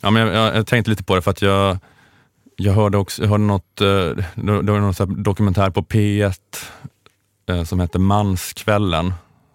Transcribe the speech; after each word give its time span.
Ja, 0.00 0.10
men 0.10 0.26
jag, 0.26 0.34
jag, 0.34 0.56
jag 0.56 0.66
tänkte 0.66 0.90
lite 0.90 1.04
på 1.04 1.14
det 1.14 1.22
för 1.22 1.30
att 1.30 1.42
jag, 1.42 1.78
jag 2.56 2.72
hörde 2.72 2.98
också, 2.98 3.22
jag 3.22 3.28
hörde 3.28 3.44
något, 3.44 3.80
eh, 3.80 3.86
det 4.34 4.72
var 4.72 4.80
någon 4.80 5.22
dokumentär 5.22 5.70
på 5.70 5.82
P1 5.82 6.34
eh, 7.48 7.64
som 7.64 7.80
hette 7.80 7.98
Manskvällen 7.98 9.12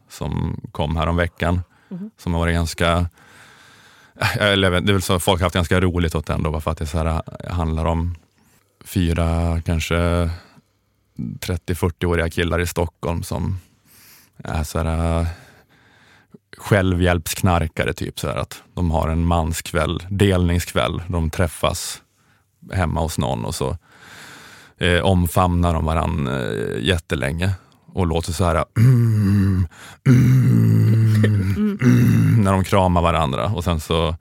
som 0.09 0.61
kom 0.71 0.95
här 0.95 1.07
om 1.07 1.15
veckan 1.15 1.61
som 2.17 2.33
har 2.33 2.39
varit 2.39 2.55
ganska 2.55 3.09
eller, 4.39 4.69
vet, 4.69 4.85
det 4.85 4.91
är 4.91 4.93
väl 4.93 5.01
så 5.01 5.19
folk 5.19 5.41
har 5.41 5.45
haft 5.45 5.55
ganska 5.55 5.81
roligt 5.81 6.15
åt 6.15 6.25
den 6.25 6.43
då, 6.43 6.51
bara 6.51 6.61
för 6.61 6.71
att 6.71 6.77
det 6.77 6.85
så 6.85 6.97
här, 6.97 7.21
handlar 7.49 7.85
om 7.85 8.15
fyra, 8.85 9.61
kanske 9.65 10.29
30-40-åriga 11.17 12.29
killar 12.29 12.59
i 12.59 12.67
Stockholm 12.67 13.23
som 13.23 13.59
är 14.37 14.63
så 14.63 14.79
här, 14.79 15.25
självhjälpsknarkare. 16.57 17.93
Typ, 17.93 18.19
så 18.19 18.27
här, 18.27 18.35
att 18.35 18.63
de 18.73 18.91
har 18.91 19.09
en 19.09 19.25
manskväll, 19.25 20.03
delningskväll. 20.09 21.01
De 21.07 21.29
träffas 21.29 22.01
hemma 22.71 23.01
hos 23.01 23.17
någon 23.17 23.45
och 23.45 23.55
så 23.55 23.77
eh, 24.77 24.99
omfamnar 24.99 25.73
de 25.73 25.85
varandra 25.85 26.53
eh, 26.53 26.79
jättelänge 26.79 27.51
och 27.93 28.07
låter 28.07 28.31
så 28.31 28.45
här 28.45 28.65
mm, 28.77 29.67
mm, 30.07 31.77
mm, 31.81 32.43
när 32.43 32.51
de 32.51 32.63
kramar 32.63 33.01
varandra 33.01 33.45
och 33.45 33.63
sen 33.63 33.79
så 33.79 34.15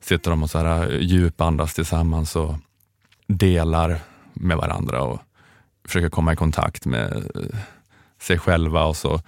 sitter 0.00 0.30
de 0.30 0.42
och 0.42 0.50
så 0.50 0.58
här 0.58 0.92
eh, 0.92 1.00
djupandas 1.00 1.74
tillsammans 1.74 2.36
och 2.36 2.54
delar 3.26 3.98
med 4.32 4.56
varandra 4.56 5.02
och 5.02 5.20
försöker 5.84 6.08
komma 6.08 6.32
i 6.32 6.36
kontakt 6.36 6.86
med 6.86 7.12
eh, 7.16 7.58
sig 8.20 8.38
själva 8.38 8.84
och 8.84 8.96
så 8.96 9.20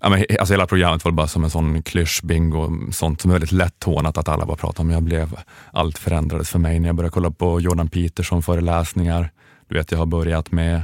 Ja, 0.00 0.08
men, 0.08 0.24
alltså 0.40 0.54
hela 0.54 0.66
programmet 0.66 1.04
var 1.04 1.12
bara 1.12 1.28
som 1.28 1.44
en 1.44 1.50
sån 1.50 1.82
klyschbingo, 1.82 2.70
sånt 2.92 3.20
som 3.20 3.30
är 3.30 3.34
väldigt 3.34 3.52
lätthånat 3.52 4.18
att 4.18 4.28
alla 4.28 4.46
bara 4.46 4.56
pratar 4.56 4.84
om. 4.84 4.90
Jag 4.90 5.02
blev, 5.02 5.36
allt 5.72 5.98
förändrades 5.98 6.50
för 6.50 6.58
mig 6.58 6.80
när 6.80 6.88
jag 6.88 6.96
började 6.96 7.12
kolla 7.12 7.30
på 7.30 7.60
Jordan 7.60 7.88
Peterson 7.88 8.42
föreläsningar. 8.42 9.30
Du 9.68 9.74
vet, 9.74 9.92
jag 9.92 9.98
har 9.98 10.06
börjat 10.06 10.52
med 10.52 10.82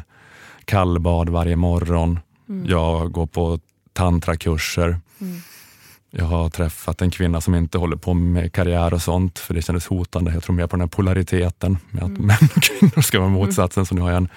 kallbad 0.64 1.28
varje 1.28 1.56
morgon. 1.56 2.20
Jag 2.66 3.12
går 3.12 3.26
på 3.26 3.58
tantrakurser. 3.92 5.00
Jag 6.10 6.24
har 6.24 6.50
träffat 6.50 7.02
en 7.02 7.10
kvinna 7.10 7.40
som 7.40 7.54
inte 7.54 7.78
håller 7.78 7.96
på 7.96 8.14
med 8.14 8.52
karriär 8.52 8.94
och 8.94 9.02
sånt, 9.02 9.38
för 9.38 9.54
det 9.54 9.62
kändes 9.62 9.86
hotande. 9.86 10.32
Jag 10.32 10.42
tror 10.42 10.56
mer 10.56 10.66
på 10.66 10.76
den 10.76 10.80
här 10.80 10.88
polariteten 10.88 11.78
med 11.90 12.04
att 12.04 12.10
män 12.10 12.48
och 12.56 12.62
kvinnor 12.62 13.02
ska 13.02 13.20
vara 13.20 13.30
motsatsen. 13.30 13.86
Så 13.86 13.94
nu 13.94 14.00
har 14.00 14.10
jag 14.10 14.16
en 14.16 14.28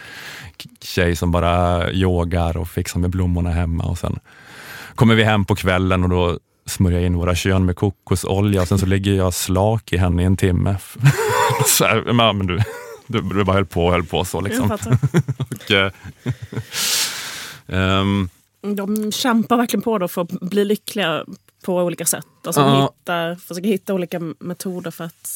tjej 0.81 1.15
som 1.15 1.31
bara 1.31 1.91
yogar 1.91 2.57
och 2.57 2.69
fixar 2.69 2.99
med 2.99 3.09
blommorna 3.09 3.51
hemma 3.51 3.83
och 3.83 3.97
sen 3.97 4.19
kommer 4.99 5.15
vi 5.15 5.23
hem 5.23 5.45
på 5.45 5.55
kvällen 5.55 6.03
och 6.03 6.09
då 6.09 6.39
smörjer 6.65 6.99
jag 6.99 7.05
in 7.05 7.17
våra 7.17 7.35
kön 7.35 7.65
med 7.65 7.75
kokosolja 7.75 8.61
och 8.61 8.67
sen 8.67 8.79
så 8.79 8.85
ligger 8.85 9.13
jag 9.13 9.33
slak 9.33 9.93
i 9.93 9.97
henne 9.97 10.21
i 10.21 10.25
en 10.25 10.37
timme. 10.37 10.77
så 11.65 11.85
här, 11.85 12.13
men, 12.33 12.47
du, 12.47 12.59
du, 13.07 13.21
du 13.21 13.43
bara 13.43 13.53
höll 13.53 13.65
på 13.65 13.85
och 13.85 13.91
höll 13.91 14.05
på 14.05 14.25
så. 14.25 14.41
Liksom. 14.41 14.71
Och, 15.37 15.71
ehm, 17.67 18.29
De 18.75 19.11
kämpar 19.11 19.57
verkligen 19.57 19.81
på 19.81 19.97
då 19.97 20.07
för 20.07 20.21
att 20.21 20.29
bli 20.29 20.65
lyckliga 20.65 21.25
på 21.65 21.75
olika 21.75 22.05
sätt. 22.05 22.25
Alltså 22.45 22.61
Ja. 22.61 22.93
hitta, 22.99 23.35
försöka 23.47 23.67
hitta 23.67 23.93
olika 23.93 24.19
metoder 24.39 24.91
för 24.91 25.03
att 25.03 25.27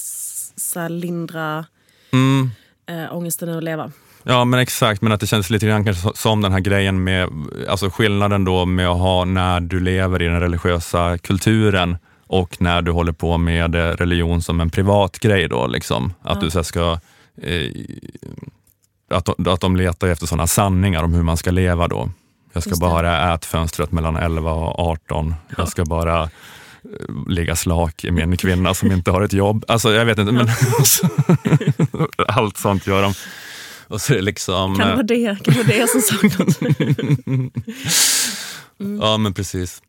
så 0.55 0.87
lindra 0.87 1.65
mm, 2.11 2.51
äh, 2.85 3.15
ångesten 3.15 3.49
i 3.49 3.57
att 3.57 3.63
leva. 3.63 3.91
Ja 4.23 4.45
men 4.45 4.59
exakt, 4.59 5.01
men 5.01 5.11
att 5.11 5.19
det 5.19 5.27
känns 5.27 5.49
lite 5.49 5.65
grann 5.65 5.85
kanske 5.85 6.09
som 6.15 6.41
den 6.41 6.51
här 6.51 6.59
grejen 6.59 7.03
med, 7.03 7.29
alltså 7.69 7.89
skillnaden 7.89 8.45
då 8.45 8.65
med 8.65 8.87
att 8.87 8.97
ha 8.97 9.25
när 9.25 9.59
du 9.59 9.79
lever 9.79 10.21
i 10.21 10.25
den 10.25 10.39
religiösa 10.39 11.17
kulturen 11.17 11.97
och 12.27 12.61
när 12.61 12.81
du 12.81 12.91
håller 12.91 13.11
på 13.11 13.37
med 13.37 13.75
eh, 13.75 13.79
religion 13.79 14.41
som 14.41 14.59
en 14.59 14.69
privat 14.69 15.19
grej 15.19 15.47
då 15.47 15.67
liksom. 15.67 16.13
Att 16.21 16.41
du 16.41 16.49
så 16.49 16.63
ska, 16.63 16.99
eh, 17.41 17.71
att, 19.09 19.25
de, 19.25 19.47
att 19.47 19.61
de 19.61 19.75
letar 19.75 20.07
efter 20.07 20.27
sådana 20.27 20.47
sanningar 20.47 21.03
om 21.03 21.13
hur 21.13 21.23
man 21.23 21.37
ska 21.37 21.51
leva 21.51 21.87
då. 21.87 22.09
Jag 22.53 22.63
ska 22.63 22.69
Just 22.69 22.81
det. 22.81 22.87
bara 22.87 23.33
äta 23.33 23.47
fönstret 23.47 23.91
mellan 23.91 24.15
11 24.15 24.51
och 24.51 24.79
18. 24.79 25.35
Jag 25.57 25.67
ska 25.69 25.85
bara 25.85 26.21
eh, 26.23 26.29
ligga 27.27 27.55
slak 27.55 28.03
i 28.03 28.11
min 28.11 28.37
kvinna 28.37 28.73
som 28.73 28.91
inte 28.91 29.11
har 29.11 29.21
ett 29.21 29.33
jobb. 29.33 29.65
Alltså 29.67 29.93
jag 29.93 30.05
vet 30.05 30.17
inte, 30.17 30.31
men 30.31 30.47
allt 32.27 32.57
sånt 32.57 32.87
gör 32.87 33.01
de. 33.01 33.13
Och 33.87 34.01
så 34.01 34.13
är 34.13 34.17
det 34.17 34.23
liksom... 34.23 34.75
Kan 34.75 34.87
det 34.87 34.93
vara 34.93 35.03
det, 35.03 35.37
kan 35.43 35.53
det, 35.53 35.63
vara 35.63 35.77
det 35.77 35.87
som 35.87 36.01
saknas? 36.01 36.59
Ja 39.01 39.17
men 39.17 39.33
precis. 39.33 39.81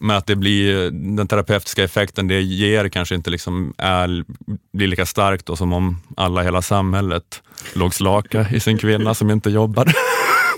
Men 0.00 0.16
att 0.16 0.26
det 0.26 0.36
blir 0.36 0.90
den 0.90 1.28
terapeutiska 1.28 1.84
effekten 1.84 2.28
det 2.28 2.40
ger 2.40 2.88
kanske 2.88 3.14
inte 3.14 3.30
liksom 3.30 3.74
är, 3.78 4.24
blir 4.72 4.86
lika 4.86 5.06
starkt 5.06 5.46
då 5.46 5.56
som 5.56 5.72
om 5.72 6.00
alla 6.16 6.42
i 6.42 6.44
hela 6.44 6.62
samhället 6.62 7.42
låg 7.72 7.94
slaka 7.94 8.46
i 8.50 8.60
sin 8.60 8.78
kvinna 8.78 9.14
som 9.14 9.30
inte 9.30 9.50
jobbade 9.50 9.92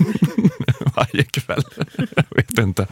varje 0.95 1.23
kväll. 1.23 1.63
Jag 2.15 2.35
vet 2.35 2.59
inte. 2.59 2.87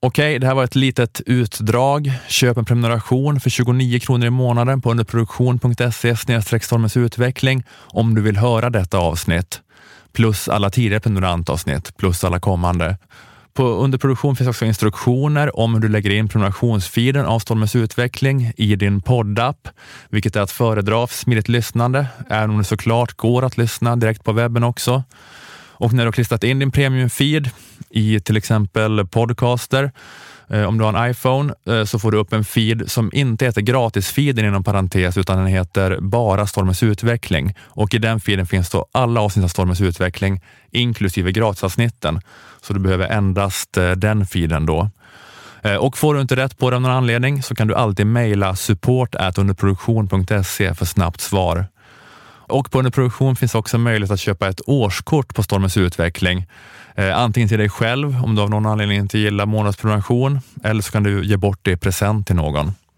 Okej, 0.00 0.38
det 0.38 0.46
här 0.46 0.54
var 0.54 0.64
ett 0.64 0.74
litet 0.74 1.20
utdrag. 1.26 2.12
Köp 2.28 2.56
en 2.56 2.64
prenumeration 2.64 3.40
för 3.40 3.50
29 3.50 4.00
kronor 4.00 4.26
i 4.26 4.30
månaden 4.30 4.80
på 4.80 4.90
underproduktion.se 4.90 6.16
stormens 6.60 6.96
utveckling 6.96 7.64
om 7.70 8.14
du 8.14 8.22
vill 8.22 8.36
höra 8.36 8.70
detta 8.70 8.98
avsnitt. 8.98 9.60
Plus 10.12 10.48
alla 10.48 10.70
tidigare 10.70 11.00
prenumerantavsnitt, 11.00 11.96
plus 11.96 12.24
alla 12.24 12.40
kommande. 12.40 12.96
På 13.54 13.62
underproduktion 13.62 14.36
finns 14.36 14.48
också 14.48 14.64
instruktioner 14.64 15.58
om 15.58 15.74
hur 15.74 15.80
du 15.80 15.88
lägger 15.88 16.10
in 16.10 16.28
prenumerationsfeeden 16.28 17.26
av 17.26 17.38
Stormens 17.38 17.76
utveckling 17.76 18.52
i 18.56 18.76
din 18.76 19.02
poddapp, 19.02 19.68
vilket 20.10 20.36
är 20.36 20.40
att 20.40 20.50
föredra 20.50 21.06
för 21.06 21.14
smidigt 21.14 21.48
lyssnande, 21.48 22.06
även 22.30 22.50
om 22.50 22.58
det 22.58 22.64
såklart 22.64 23.16
går 23.16 23.44
att 23.44 23.56
lyssna 23.56 23.96
direkt 23.96 24.24
på 24.24 24.32
webben 24.32 24.64
också. 24.64 25.02
Och 25.78 25.92
när 25.92 26.04
du 26.04 26.06
har 26.06 26.12
klistrat 26.12 26.44
in 26.44 26.58
din 26.58 26.70
premiumfeed 26.70 27.50
i 27.90 28.20
till 28.20 28.36
exempel 28.36 29.06
podcaster, 29.06 29.92
eh, 30.48 30.62
om 30.62 30.78
du 30.78 30.84
har 30.84 30.92
en 30.92 31.10
iPhone, 31.10 31.54
eh, 31.66 31.84
så 31.84 31.98
får 31.98 32.12
du 32.12 32.18
upp 32.18 32.32
en 32.32 32.44
feed 32.44 32.90
som 32.90 33.10
inte 33.12 33.44
heter 33.44 33.60
gratisfeeden 33.60 34.44
inom 34.44 34.64
parentes, 34.64 35.16
utan 35.16 35.38
den 35.38 35.46
heter 35.46 35.98
bara 36.00 36.46
Stormens 36.46 36.82
utveckling. 36.82 37.54
Och 37.60 37.94
i 37.94 37.98
den 37.98 38.20
feeden 38.20 38.46
finns 38.46 38.70
då 38.70 38.86
alla 38.92 39.20
avsnitt 39.20 39.44
av 39.44 39.48
Stormens 39.48 39.80
utveckling, 39.80 40.40
inklusive 40.70 41.32
gratisavsnitten. 41.32 42.20
Så 42.62 42.72
du 42.72 42.80
behöver 42.80 43.08
endast 43.08 43.76
eh, 43.76 43.90
den 43.90 44.26
feeden 44.26 44.66
då. 44.66 44.90
Och 45.80 45.98
får 45.98 46.14
du 46.14 46.20
inte 46.20 46.36
rätt 46.36 46.58
på 46.58 46.70
det 46.70 46.76
av 46.76 46.82
någon 46.82 46.90
anledning 46.90 47.42
så 47.42 47.54
kan 47.54 47.68
du 47.68 47.74
alltid 47.74 48.06
mejla 48.06 48.56
support 48.56 49.14
underproduktion.se 49.38 50.74
för 50.74 50.84
snabbt 50.84 51.20
svar. 51.20 51.66
Och 52.48 52.70
på 52.70 52.78
underproduktion 52.78 53.36
finns 53.36 53.54
också 53.54 53.78
möjlighet 53.78 54.10
att 54.10 54.20
köpa 54.20 54.48
ett 54.48 54.60
årskort 54.66 55.34
på 55.34 55.42
Stormens 55.42 55.76
utveckling. 55.76 56.46
Eh, 56.94 57.18
antingen 57.18 57.48
till 57.48 57.58
dig 57.58 57.68
själv 57.68 58.24
om 58.24 58.34
du 58.34 58.42
av 58.42 58.50
någon 58.50 58.66
anledning 58.66 58.98
inte 58.98 59.18
gillar 59.18 59.46
månadsprenumeration 59.46 60.40
eller 60.64 60.82
så 60.82 60.92
kan 60.92 61.02
du 61.02 61.24
ge 61.24 61.36
bort 61.36 61.58
det 61.62 61.70
i 61.70 61.76
present 61.76 62.26
till 62.26 62.36
någon. 62.36 62.72